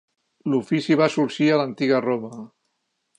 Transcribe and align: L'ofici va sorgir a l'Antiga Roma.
L'ofici 0.53 0.95
va 1.01 1.09
sorgir 1.17 1.49
a 1.49 1.59
l'Antiga 1.63 2.03
Roma. 2.09 2.35